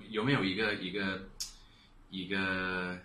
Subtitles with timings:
[0.00, 1.28] 就有没有一个一个
[2.10, 2.98] 一个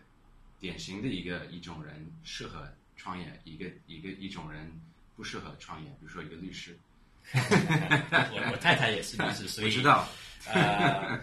[0.59, 4.71] 典型的一个一种人适合创业，一个一个一种人
[5.15, 6.77] 不适合创业，比如说一个律师。
[7.33, 10.07] 我我太太也是律师，所以我知道。
[10.47, 11.19] 呃，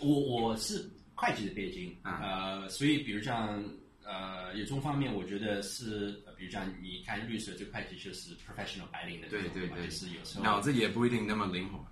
[0.00, 3.62] 我我是会计的背景，呃，所以比如像
[4.02, 11.86] 呃有种方面，我觉得是，比如像你看律师这会计就是 professional 白领的，对对对，就是有时候脑子也不一定那么灵活，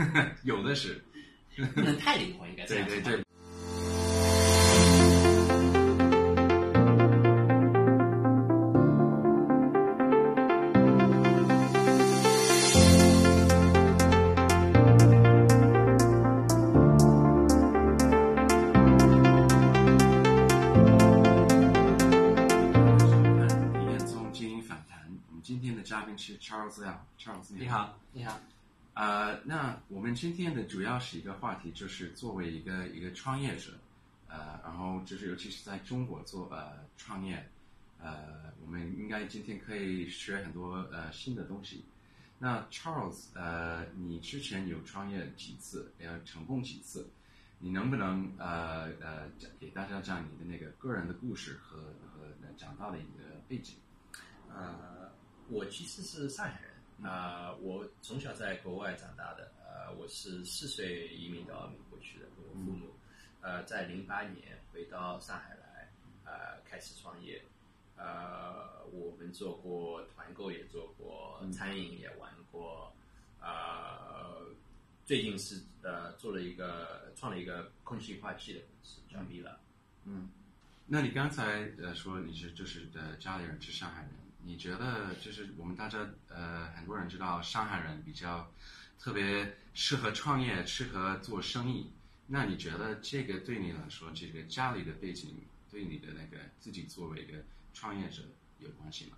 [0.44, 1.02] 有的是，
[1.56, 3.22] 不能太灵活，应该这样对对对。
[26.18, 28.40] 是 Charles L，Charles 你好，你好。
[28.96, 33.72] 呃，那我们今天的主要是一个话题，就是作为一个一个创业者，
[34.26, 37.46] 呃，然后就是尤其是在中国做呃创业，
[38.00, 41.84] 呃，我们应该今天可以学很多呃新的东西。
[42.38, 47.10] 那 Charles，呃，你之前有创业几次，也成功几次？
[47.58, 53.74] 你能不能呃呃讲给大家讲你的那个个人的故事和和讲到的一个背景？
[54.48, 54.96] 呃。
[55.48, 56.70] 我其实是上海人，
[57.02, 62.94] 啊，我从小在国外长大的，呃，我是四岁移民到美国去的，我父母，
[63.42, 65.92] 呃，在零八年回到上海来，
[66.24, 67.44] 呃，开始创业，
[67.96, 72.90] 呃，我们做过团购，也做过餐饮，也玩过，
[73.40, 74.46] 呃，
[75.04, 79.60] 最近是呃做了一个创了一个空气净化器的公司，叫米了，
[80.04, 80.30] 嗯，
[80.86, 84.10] 那你刚才呃说你是就是呃家里人是上海人。
[84.46, 88.48] 你觉得就是我们大家呃很多人知道上海人比较
[88.96, 91.90] 特别适合创业，适合做生意。
[92.28, 95.34] 那你觉得这个对你来说，这个家里的背景
[95.68, 97.42] 对你的那个自己作为一个
[97.74, 98.22] 创业者
[98.60, 99.16] 有关系吗？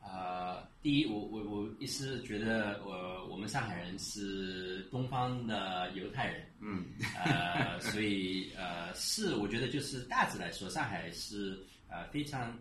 [0.00, 6.84] 呃，第一，我我我一是觉得我我们上海人是东方的犹太人，嗯，
[7.16, 11.58] 呃，所以呃是我觉得就是大致来说，上海是
[11.88, 12.56] 呃非常。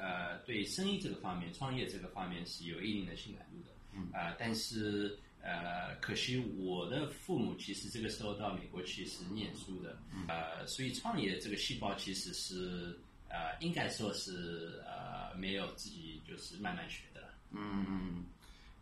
[0.00, 3.76] 呃，对生意这个方面、创业这个方面是有一定的性感度的。
[3.92, 4.08] 嗯。
[4.12, 9.98] 啊，但是呃，可惜我的父母其实这个时候到美国去是念书的。
[10.10, 10.24] 嗯。
[10.26, 17.28] 呃，所以创业这个细胞其实是呃，应该说是呃，没有自己就是慢慢学的。
[17.50, 18.24] 嗯嗯。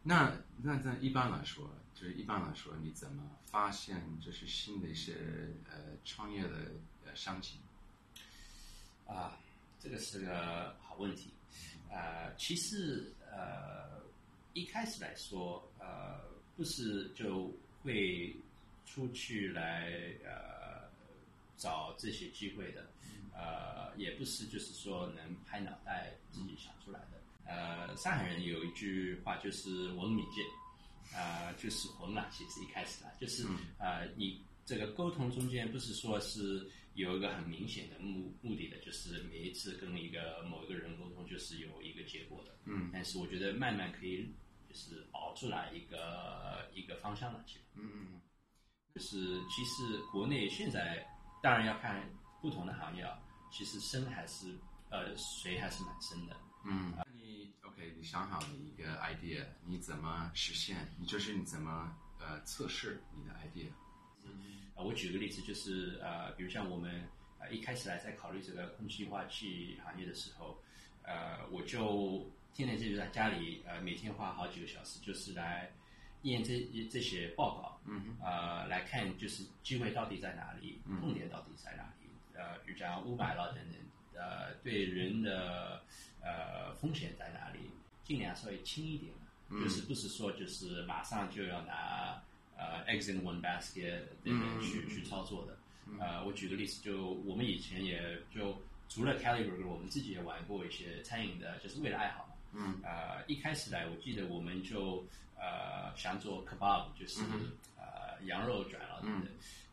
[0.05, 5.15] 那那在一般来说，就是一般来说，你怎么发现就是新的一些
[5.69, 6.71] 呃创业的
[7.05, 7.59] 呃商机？
[9.05, 9.37] 啊。
[9.81, 11.31] 这个是个好问题，
[11.89, 14.03] 呃，其实呃，
[14.53, 16.21] 一开始来说，呃，
[16.57, 18.35] 不是就会
[18.85, 19.93] 出去来
[20.25, 20.91] 呃
[21.57, 22.91] 找这些机会的，
[23.33, 27.21] 呃，也不是就是说能拍脑袋自己想出来的。
[27.47, 30.45] 呃，上海人有一句话就是“文米见”，
[31.17, 32.29] 啊，就是混了。
[32.33, 33.47] 其实一开始啊，就是
[33.79, 36.69] 呃，你这个沟通中间不是说是。
[36.99, 42.59] 有一个很明显的目目的的，就是每一次跟一个某一个人沟通，就是有一个结果的。
[42.65, 42.91] 嗯。
[42.93, 44.35] 但是我觉得慢慢可以，
[44.69, 47.45] 就是熬出来一个一个方向了。
[47.47, 47.61] 其实。
[47.75, 48.21] 嗯嗯。
[48.95, 49.17] 就是
[49.49, 51.07] 其实国内现在
[51.41, 52.05] 当然要看
[52.43, 53.17] 不同的行业啊，
[53.53, 54.59] 其实深还是
[54.91, 56.37] 呃水还是蛮深的。
[56.65, 56.93] 嗯。
[57.15, 57.95] 你 OK？
[57.97, 60.93] 你想好了一个 idea，你怎么实现？
[60.99, 63.71] 你就是你怎么呃测试你的 idea？
[64.77, 67.03] 我举个例子，就是呃，比如像我们
[67.41, 70.57] 呃一开始来在考虑这个空气净化器行业的时候，
[71.03, 75.73] 呃，我就天天就在家里呃每天花好几个小时，就是来
[76.23, 83.75] 验这这些报告，嗯，呃，来看就是机会到底在哪里，痛点到底在哪里，呃，比如讲雾霾了等等，
[84.15, 85.83] 呃，对人的
[86.23, 87.59] 呃风险在哪里，
[88.05, 89.13] 尽量稍微轻一点，
[89.51, 92.23] 就是不是说就是马上就要拿。
[92.59, 95.57] 呃，eggs in one basket 那边去去操作的。
[95.99, 102.35] 呃，我举个例子，就我们以前也就除了 Calibre，我们自己也玩过一些餐饮的，就是为了爱好嘛。
[102.53, 102.81] 嗯。
[102.83, 105.07] 呃，一开始来，我记得我们就
[105.37, 107.23] 呃想做 kebab，就是
[107.77, 109.29] 呃羊肉卷了等等。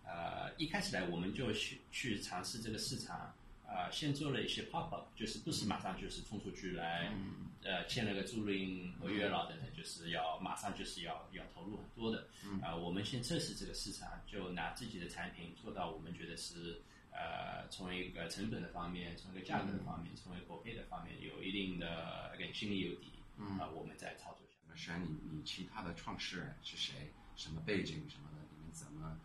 [0.05, 3.33] 呃，一开始来，我们就去去尝试这个市场。
[3.67, 7.11] 啊，先做了一些 pop up，就是不是马上就是冲出去来，
[7.63, 12.27] 呃，签了个租赁合约了等等，就是要马上就是要要投入很多的。
[12.61, 16.81] 啊，我们先测试这个市场，就拿自己的产品做到我们觉得是
[17.11, 23.11] 呃，从一个成本的方面，从一个价格的方面，从一个口碑的方面有一定的跟心里有底。
[23.37, 24.45] 啊，我们再操作。
[24.75, 26.93] 选你，你其他的创始人是谁？
[27.37, 28.45] 什么背景什么的？
[28.51, 29.17] 你们怎么？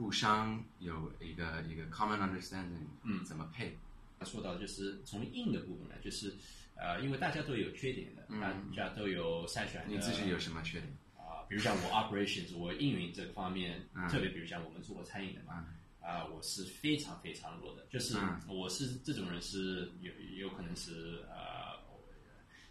[0.00, 3.76] 互相有一个一个 common understanding，嗯怎么配？
[4.24, 6.32] 说到就是从硬的部分呢，就是
[6.74, 9.88] 呃，因为大家都有缺点的，嗯大家都有筛选的。
[9.88, 10.90] 你自己有什么缺点？
[11.18, 15.66] 啊、比如像我 operations，我运营这个方面，嗯特别比如像我们做过餐饮的嘛，
[16.00, 21.78] 啊、我是非常非常弱的，就是嗯我是这种人是有有可能是呃，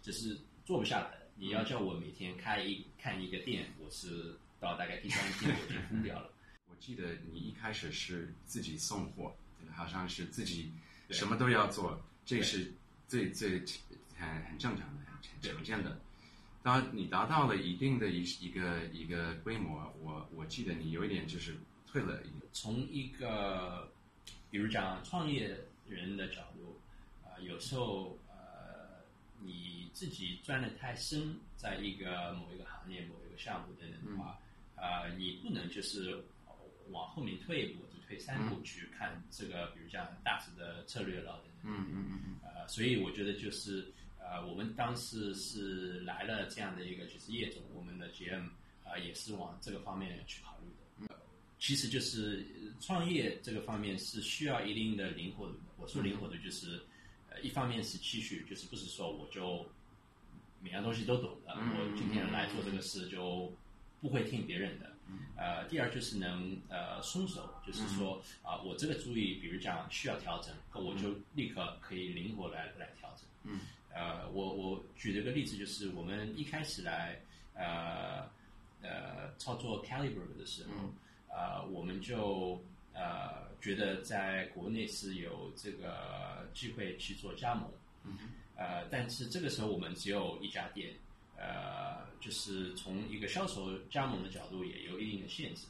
[0.02, 1.26] 就是做不下来的。
[1.36, 6.28] 你要叫我每天开一看一个店，我是到大概第三天我就疯掉了。
[6.80, 9.36] 我记得你一开始是自己送货，
[9.70, 10.72] 好像是自己
[11.10, 12.72] 什么都要做，这是
[13.06, 13.62] 最最
[14.16, 16.00] 很很正常的、很常见的。
[16.62, 21.54] 当你达到了一定的一一个一个规模，我我记得你有一点就是
[21.86, 22.18] 退了
[22.50, 23.92] 从一个
[24.50, 25.54] 比如讲创业
[25.86, 26.80] 人的角度，
[27.22, 29.04] 啊、有时候呃
[29.38, 34.40] 你自己钻的太深，在一个某一个行业、某一个项目等等的话，
[34.76, 36.24] 啊、你不能就是
[36.90, 41.42] 往后面退一步，就退三步去看这个，比如像大致的策略了。
[41.62, 48.48] 嗯嗯嗯嗯呃，所以我觉得就是呃，我们当时是来了这样的一个就是业总，我们的 GM
[48.84, 50.66] 啊、也是往这个方面去考虑
[51.06, 51.12] 的。
[51.14, 51.20] 呃
[51.58, 55.60] 其实就是呃创业这个方面是需要一定的灵活度的。
[55.76, 56.80] 我说灵活度就是，
[57.28, 59.66] 呃，一方面是期许，就是不是说我就
[60.62, 63.52] 每样东西都懂的，嗯我今天来做这个事就
[64.00, 64.89] 不会听别人的。
[65.36, 73.26] 呃，第二就是能呃松手，就是说啊、我这个注意，比如讲需要调整，可我就立刻可以灵活来来调整。
[73.44, 73.60] 嗯，
[73.94, 77.20] 呃，我我举了个例子，就是我们一开始来
[77.54, 78.28] 呃
[78.82, 80.70] 呃操作 Calibre 的时候，
[81.34, 87.70] 呃，我们就呃觉得在国内是有这个机会去做加盟，
[88.04, 88.18] 嗯
[88.56, 90.94] 呃，但是这个时候我们只有一家店，
[91.40, 95.66] 呃，就是从一个销售加盟的角度也有一定的限制。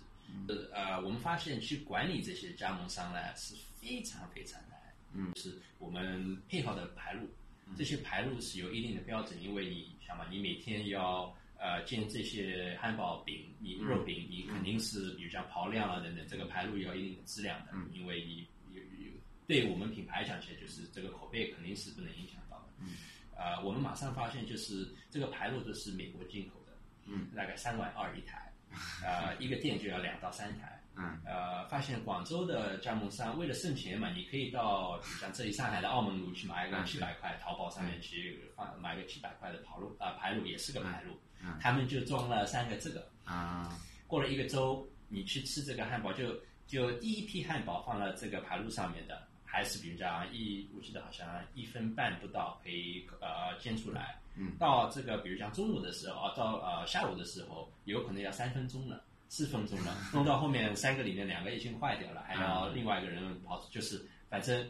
[0.73, 4.79] 呃，我们发现去管理这些加盟商呢是非常非常难。
[5.13, 7.29] 嗯，是我们配好的牌路，
[7.77, 19.11] 这些牌路是有一定的标准，因为你想嘛，你每天要呃煎这些汉堡饼，你肉饼，你肯定是比如像刨量啊等等，这个牌路要一定的质量的，因为你有有
[19.49, 22.67] 对我们品牌讲起来，就是这个口碑肯定是不能影响到的。
[22.79, 22.95] 嗯，
[23.41, 26.73] 呃，我们马上发现就是这个牌路都是美国进口的，
[27.07, 28.53] 嗯，大概三万二一台，
[29.03, 30.79] 呃，一个店就要两到三台。
[30.97, 31.19] 嗯。
[31.25, 41.57] 呃，发现广州的加盟商为了省钱嘛，你可以到像这里上海的澳门路去买一个嗯七百块，淘宝上面去放买个七百块的跑路啊、牌路也是个牌路，嗯。
[41.61, 43.79] 他们就装了三个这个，啊。
[44.07, 59.03] 过了一个周，你去吃这个汉堡就就第一批汉堡放了这个牌路上面的，还是比如讲一我记得好像一分半不到可以呃煎出来，嗯，到这个比如像中午的时候啊，到呃下午的时候有可能要三分钟了。
[59.33, 64.69] 四分钟了， 弄到后面三个里面两个已经坏掉了，还要另外一个人跑，就是反正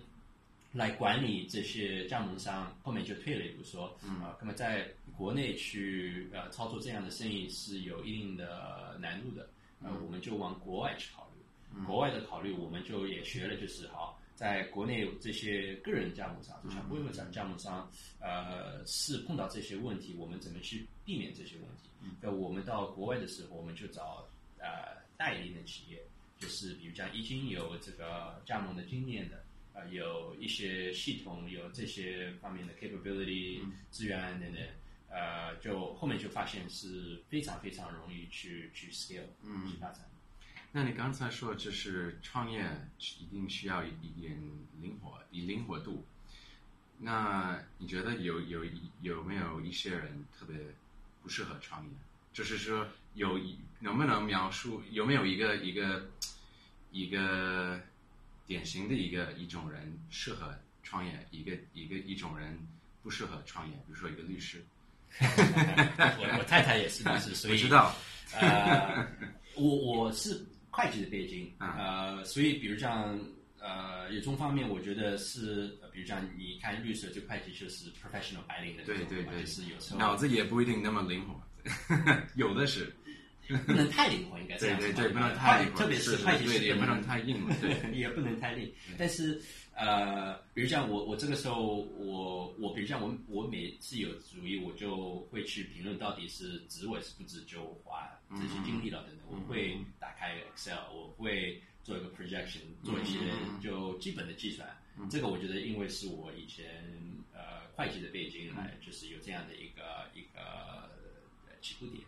[0.74, 4.20] 来管理这些加盟商，后面就退了一步说，嗯。
[4.20, 4.86] 啊，那么在
[5.16, 9.48] 国内去呃操作这样的生意是有一定的难度的，
[9.82, 17.86] 呃，我们就往国外去考虑，国外的考虑我们就也学了，就是好，在国内这些个人加盟商，就像微微加加盟商，
[18.20, 21.90] 呃，是碰到这些问题，我们怎么去避免这些问题？
[22.22, 24.26] 那我们到国外的时候，我们就找
[24.58, 26.02] 呃代理的企业，
[26.38, 29.44] 就是比如讲已经有这个加盟的经验的，
[29.74, 34.62] 呃，有一些系统有这些方面的 capability 资源等等，
[35.10, 39.28] 呃，就后面就发现是非常非常容易去去 scale
[39.70, 40.00] 去发展。
[40.72, 42.64] 那你刚才说就是创业
[43.18, 44.32] 一定需要一一点
[44.80, 46.06] 灵活，以灵活度。
[46.98, 48.64] 那你觉得有有
[49.00, 50.56] 有没有一些人特别
[51.22, 51.90] 不适合创业？
[52.32, 53.40] 就是说有
[53.80, 56.08] 能不能描述有没有一个一个
[56.92, 57.80] 一个
[58.46, 62.56] 典型的一个一种人适合创业，一个一个一种人
[63.02, 63.74] 不适合创业？
[63.86, 64.64] 比如说一个律师，
[65.18, 67.92] 我我太太也是律师，所以我知道，
[68.34, 69.04] 呃，
[69.56, 71.74] 我我是会计的背景，啊
[72.16, 73.18] 呃，所以比如像
[73.58, 81.38] 呃，有种方面，我觉得是，呃比如像你看律师这会计就是 professional 白领的对对对就是有时候脑子也不一定那么灵活，
[82.36, 82.92] 有的是。
[83.66, 87.74] 不能太灵活，应该这样说对对对，不能太灵活，特别是会计对，是也不能太硬了，对。
[87.92, 88.72] 也不能太硬。
[88.96, 89.42] 但是
[89.74, 99.26] 呃，比如像我我这个时候我我比如像我我每次有主意，我就会去评论到底是值我是不值，就花这些经历了等等。
[99.28, 103.18] 我会打开 Excel，我会做一个 projection，做一些
[103.62, 104.68] 就基本的计算。
[105.10, 106.84] 这个我觉得，因为是我以前
[107.32, 110.40] 呃会计的背景来，就是有这样的一个一个
[111.46, 112.04] 呃起步点。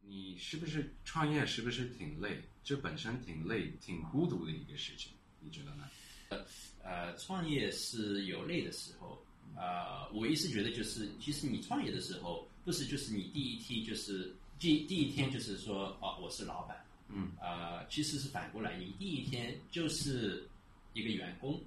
[0.00, 2.40] 你是不是创业是不是挺累？
[2.64, 5.88] 这本身挺累、挺孤独的一个事情，你觉得呢？
[6.82, 9.22] 呃，创业是有累的时候。
[9.56, 16.84] 呃，我一直觉得就是，其实你创业的时候，不是就是你第一梯就是第第一天就是说哦，我是老板。
[17.08, 17.30] 嗯。
[17.40, 20.48] 呃，其实是反过来，你第一天就是
[20.92, 21.60] 一个员工。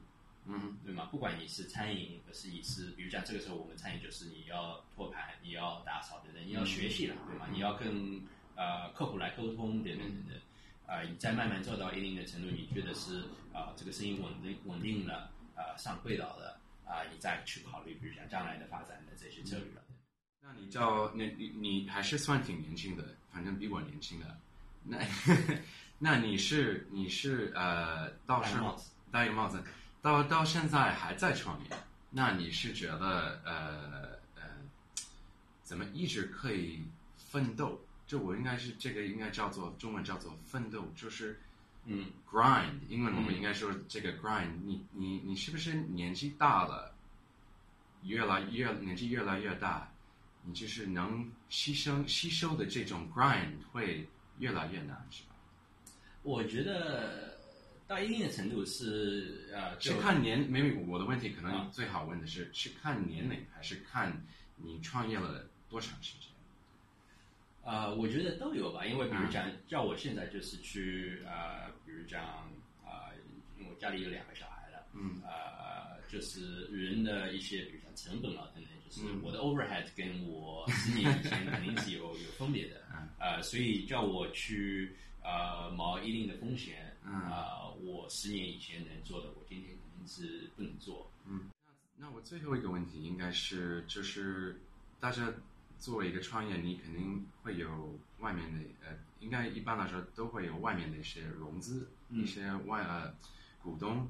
[0.45, 0.77] 嗯。
[0.83, 1.05] 对吗？
[1.11, 7.47] 不管你是餐饮，还是你是，比如讲这个时候我们餐饮就是你要托盘，你要打扫等等，你要学习了，对吗？
[7.51, 8.21] 你要跟
[8.55, 10.37] 呃客户来沟通等等等等。
[10.85, 16.59] 啊，你再慢慢做到一定的程度，你觉得是啊这个生意稳定稳定了，啊上轨道了。
[16.83, 19.80] 啊，你再去考虑，比如讲将来的发展的这些策略了。
[20.53, 24.37] 那你叫那你你还是算挺年轻的，反正比我年轻的。
[24.83, 24.97] 那
[25.97, 28.55] 那你是你是呃，到是
[29.11, 29.63] 戴个帽子，
[30.01, 31.69] 到到现在还在创业。
[32.09, 34.41] 那你是觉得呃呃，
[35.63, 36.83] 怎么一直可以
[37.17, 37.79] 奋斗？
[38.07, 41.39] 就我应该是这个应该叫做中文叫做奋斗，就是。
[41.83, 46.93] 嗯，grind，英文我们应该说这个 grind，你你你是不是年纪大了，
[48.03, 49.90] 越来越年纪越来越大，
[50.43, 54.07] 你就是能吸收吸收的这种 grind 会
[54.39, 55.35] 越来越难，是吧？
[56.23, 57.37] 我觉得
[57.87, 66.29] 到一定的程度是呃，是看年，没有我的问题可能最好问的是是看年龄还是看你创业了多长时间？
[67.63, 72.23] 呃，我觉得都有吧，因为比如讲，叫我现在就是去呃，比如讲
[72.83, 73.13] 啊，
[73.55, 82.81] 因为我家里有两个小孩了，嗯，呃，就是人的一些，比如讲成本啊等等，就是我的 overhead 跟我十年以前肯定是有 有分别的，
[83.17, 91.49] 呃，所以叫我去呃冒一定的风险，啊，我十年以前能做的，我今天肯定是不能做，嗯，
[91.97, 94.59] 那那我最后一个问题应该是就是
[94.99, 95.33] 大家。
[95.77, 103.11] 作为一个创业，你肯定会有外面的呃，应该一般来说都会有外面的一些融资，一些外呃
[103.63, 104.07] 股东。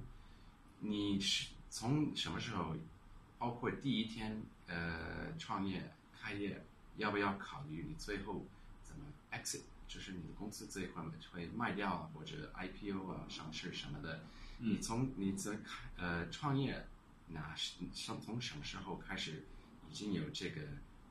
[0.81, 2.75] 你是从什么时候，
[3.39, 4.37] 包括第一天
[4.71, 6.63] 呃创业开业，
[6.97, 8.45] 要不要考虑你最后
[8.83, 14.21] 怎么 exit，就是你的公司这一块会卖掉啊或者 IPO 啊上市什么的？
[14.59, 16.85] 你从你在开呃创业，
[17.27, 19.43] 那是从从什么时候开始
[19.89, 20.61] 已经有这个？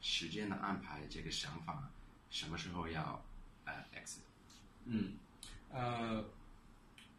[0.02, 1.90] 时间的安排，这个想法，
[2.30, 3.22] 什么时候要
[3.66, 4.20] 呃 exit？
[4.86, 5.18] 嗯，
[5.68, 6.24] 呃，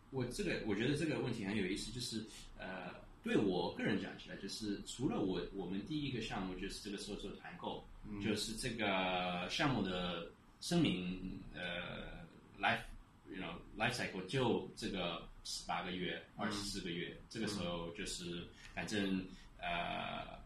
[0.10, 2.26] 我这个我觉得这个问题很有意思，就是
[2.58, 7.84] 呃，对我个人讲起来，就是除了我我们第一个项目就是这个时候做团购，
[8.24, 12.26] 就是这个项目的声明呃
[12.60, 12.82] life
[13.30, 19.26] you know life cycle 就这个十八个月二十四个月，这个时候就是反正
[19.60, 20.40] 呃。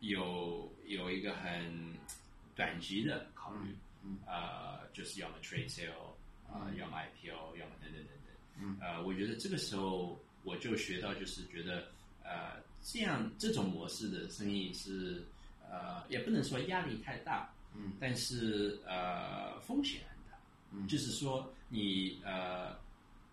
[0.00, 1.92] 有有一个很
[2.54, 3.74] 短期的考虑，
[4.28, 6.14] 呃，就是要么 trade sale，
[6.48, 8.12] 啊，要么 IPO，要么等等等
[8.60, 8.76] 等。
[8.80, 11.88] 呃，我觉得这个时候我就学到，就是觉得，
[12.22, 15.24] 呃，这样这种模式的生意是，
[15.68, 20.38] 呃，也不能说压力太大，嗯，但是呃，风险很大，
[20.72, 22.76] 嗯，就是说你呃，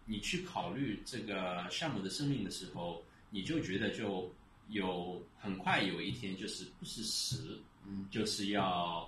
[0.05, 4.31] 你去考虑这个项目的生命的时候，你就觉得就。
[4.69, 9.07] 有很快有一天就是不是死，嗯，就是要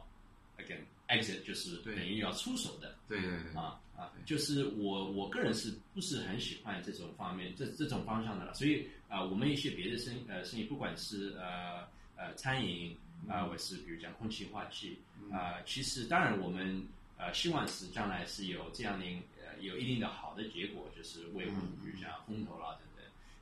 [0.59, 3.53] again exit，就是等于要出手的，对对对。
[3.53, 12.95] 啊啊，就是我我个人是不是很喜欢这种方面这这种方向的了，所以啊，我们一些别的生呃生意，不管是呃呃餐饮
[13.27, 14.99] 啊，或是比如讲空气净化器
[15.31, 16.85] 啊，其实当然我们
[17.17, 19.05] 呃希望是将来是有这样的
[19.43, 22.77] 呃有一定的好的结果，就是为比如讲风投啦。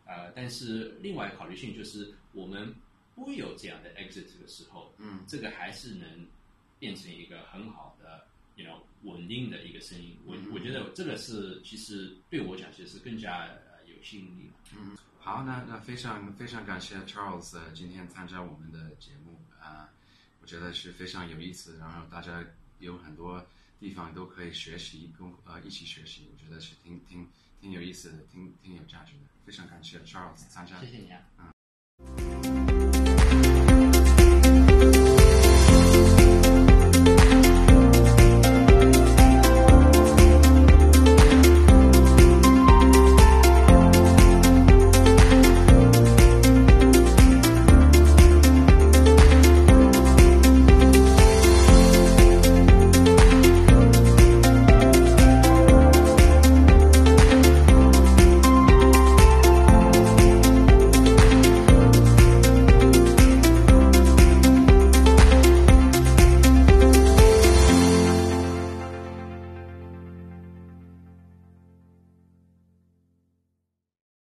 [0.07, 2.72] 呃，但是另外考虑性就是，我们
[3.15, 6.07] 不有这样的 exit 的时候，嗯，这个还是能
[6.79, 10.17] 变成一个很好的，you know，稳定的一个声音。
[10.25, 13.48] 我我觉得这个是其实对我讲，其实是更加
[13.86, 14.50] 有吸引力。
[14.77, 19.89] 嗯，好，那那非常非常感谢 Charles 今天参加我们的节目啊，
[20.41, 22.44] 我觉得是非常有意思，然后大家
[22.79, 23.46] 有很多
[23.79, 27.27] 地方都可以学习，跟呃一起学习，我觉得是挺挺
[27.62, 29.20] 挺有意思的，挺挺有价值的。
[29.46, 31.54] 非常感谢 Charles 参加，谢谢你啊，嗯。